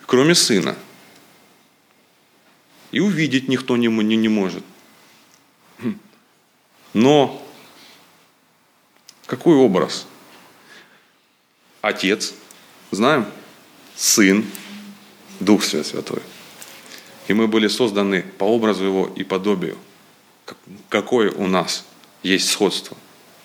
Кроме 0.07 0.35
Сына. 0.35 0.75
И 2.90 3.01
увидеть 3.01 3.46
никто 3.46 3.77
не, 3.77 3.88
не, 3.88 4.16
не 4.16 4.29
может. 4.29 4.64
Хм. 5.81 5.99
Но 6.94 7.46
какой 9.27 9.57
образ? 9.57 10.07
Отец, 11.83 12.33
знаем, 12.90 13.27
Сын, 13.96 14.46
Дух 15.40 15.64
Святой. 15.64 16.22
И 17.29 17.33
мы 17.33 17.49
были 17.49 17.68
созданы 17.68 18.22
по 18.38 18.44
образу 18.44 18.85
Его 18.85 19.12
и 19.16 19.25
подобию. 19.25 19.77
Какое 20.88 21.31
у 21.31 21.46
нас 21.46 21.85
есть 22.22 22.51
сходство? 22.51 22.96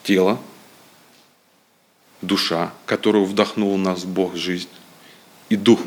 Тело, 0.04 0.40
душа, 2.22 2.74
которую 2.86 3.26
вдохнул 3.26 3.76
в 3.76 3.80
нас 3.80 4.04
Бог 4.04 4.36
жизнь, 4.36 4.70
и 5.50 5.56
дух. 5.56 5.80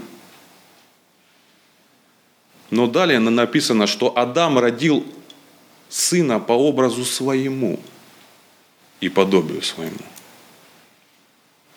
Но 2.70 2.86
далее 2.86 3.18
написано, 3.18 3.86
что 3.86 4.16
Адам 4.16 4.58
родил 4.58 5.06
сына 5.88 6.40
по 6.40 6.52
образу 6.52 7.04
своему 7.04 7.78
и 9.00 9.08
подобию 9.08 9.62
своему 9.62 10.04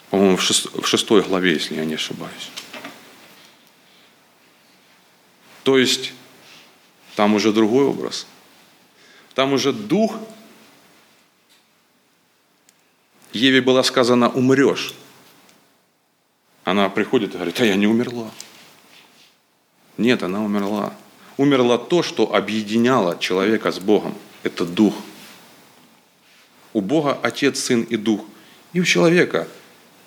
по-моему, 0.10 0.38
в 0.38 0.88
шестой 0.88 1.22
главе, 1.22 1.54
если 1.54 1.76
я 1.76 1.86
не 1.86 1.96
ошибаюсь. 1.96 2.50
То 5.68 5.78
есть 5.78 6.14
там 7.18 7.36
уже 7.36 7.52
другой 7.52 7.88
образ. 7.88 8.26
Там 9.36 9.52
уже 9.52 9.74
дух. 9.74 10.16
Еве 13.34 13.60
было 13.60 13.82
сказано, 13.82 14.30
умрешь. 14.30 14.94
Она 16.64 16.88
приходит 16.88 17.32
и 17.32 17.34
говорит, 17.34 17.60
а 17.60 17.66
я 17.66 17.76
не 17.76 17.86
умерла. 17.86 18.32
Нет, 19.98 20.24
она 20.24 20.42
умерла. 20.42 20.94
Умерла 21.36 21.78
то, 21.78 22.02
что 22.02 22.34
объединяло 22.34 23.20
человека 23.20 23.74
с 23.74 23.80
Богом. 23.80 24.16
Это 24.44 24.66
дух. 24.66 24.94
У 26.72 26.80
Бога 26.80 27.20
Отец, 27.22 27.60
Сын 27.60 27.82
и 27.82 27.98
Дух. 27.98 28.22
И 28.72 28.80
у 28.80 28.86
человека 28.86 29.50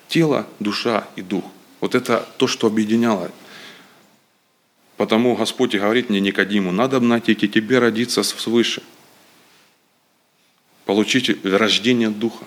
тело, 0.07 0.47
душа 0.59 1.07
и 1.15 1.21
дух. 1.21 1.45
Вот 1.81 1.93
это 1.93 2.27
то, 2.37 2.47
что 2.47 2.65
объединяло. 2.65 3.29
Потому 5.01 5.35
Господь 5.35 5.73
и 5.73 5.79
говорит 5.79 6.11
мне 6.11 6.19
Никодиму, 6.19 6.71
надо 6.71 6.99
найти 6.99 7.33
тебе 7.33 7.79
родиться 7.79 8.21
свыше, 8.21 8.83
получить 10.85 11.43
рождение 11.43 12.11
духа. 12.11 12.45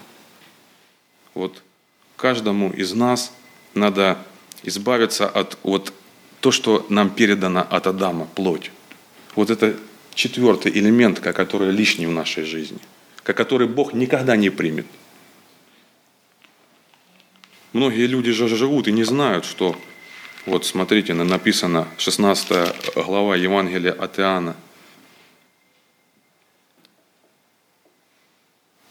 Вот 1.34 1.64
каждому 2.14 2.70
из 2.70 2.92
нас 2.92 3.32
надо 3.74 4.18
избавиться 4.62 5.28
от 5.28 5.58
вот 5.64 5.92
то, 6.38 6.52
что 6.52 6.86
нам 6.90 7.10
передано 7.10 7.66
от 7.68 7.88
Адама, 7.88 8.26
плоть. 8.26 8.70
Вот 9.34 9.50
это 9.50 9.76
четвертый 10.14 10.70
элемент, 10.70 11.18
который 11.18 11.72
лишний 11.72 12.06
в 12.06 12.12
нашей 12.12 12.44
жизни, 12.44 12.78
который 13.24 13.66
Бог 13.66 13.94
никогда 13.94 14.36
не 14.36 14.50
примет– 14.50 14.86
Многие 17.74 18.06
люди 18.06 18.30
же 18.30 18.46
живут 18.46 18.86
и 18.86 18.92
не 18.92 19.02
знают, 19.02 19.44
что, 19.44 19.76
вот 20.46 20.66
смотрите, 20.66 21.14
написано 21.14 21.88
16 21.98 22.96
глава 22.96 23.36
Евангелия 23.36 23.92
от 23.92 24.18
Иоанна. 24.18 24.56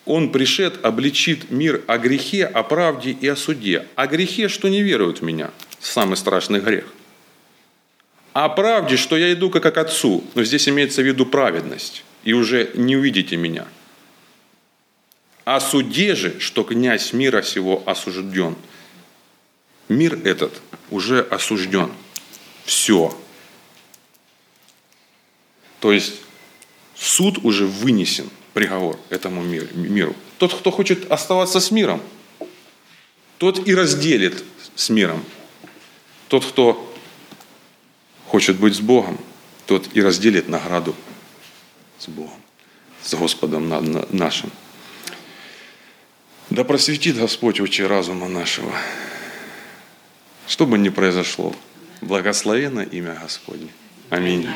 Он 0.06 0.32
пришед, 0.32 0.84
обличит 0.84 1.50
мир 1.50 1.82
о 1.88 1.98
грехе, 1.98 2.46
о 2.46 2.63
правде 2.63 3.12
и 3.12 3.28
о 3.28 3.36
суде. 3.36 3.88
О 3.96 4.06
грехе, 4.08 4.50
что 4.50 4.68
не 4.68 4.82
веруют 4.82 5.20
в 5.20 5.22
меня, 5.24 5.52
самый 5.80 6.18
страшный 6.18 6.60
грех. 6.60 6.86
О 8.34 8.50
правде, 8.50 8.98
что 8.98 9.16
я 9.16 9.32
иду 9.32 9.50
как 9.50 9.74
к 9.74 9.78
Отцу, 9.78 10.24
но 10.36 10.44
здесь 10.44 10.68
имеется 10.68 11.02
в 11.02 11.06
виду 11.06 11.26
праведность, 11.26 12.04
и 12.24 12.34
уже 12.34 12.72
не 12.74 12.98
увидите 12.98 13.38
меня. 13.38 13.66
О 15.46 15.60
суде 15.60 16.16
же, 16.16 16.39
что 16.39 16.63
князь 16.63 17.13
мира 17.13 17.42
сего 17.42 17.82
осужден– 17.86 18.56
Мир 19.89 20.18
этот 20.24 20.62
уже 20.89 21.22
осужден. 21.22 21.91
Все. 22.65 23.17
То 25.80 25.91
есть 25.91 26.13
суд 26.96 27.39
уже 27.43 27.65
вынесен, 27.65 28.30
приговор 28.54 29.00
этому 29.10 29.43
миру. 29.43 30.15
Тот, 30.38 30.54
кто 30.54 30.72
хочет 30.72 31.12
оставаться 31.12 31.60
с 31.60 31.72
миром, 31.72 32.02
тот 33.38 33.67
и 33.67 33.76
разделит 33.76 34.43
с 34.76 34.89
миром. 34.89 35.24
тот, 36.30 36.46
кто 36.46 36.96
хочет 38.28 38.58
быть 38.58 38.76
с 38.76 38.80
Богом, 38.80 39.19
тот 39.67 39.88
и 39.93 40.02
разделит 40.02 40.48
награду 40.48 40.96
с 42.00 42.08
Богом, 42.08 42.41
с 43.04 43.13
Господом 43.13 43.69
нашим. 44.10 44.52
Да 46.50 46.63
просветит 46.63 47.17
Господь 47.17 47.60
очи 47.60 47.82
разума 47.82 48.28
нашего. 48.28 48.72
Что 50.47 50.65
бы 50.65 50.77
ни 50.77 50.89
произошло, 50.89 51.56
благословено 52.01 52.82
имя 52.82 53.17
Господне. 53.21 53.69
Аминь. 54.10 54.47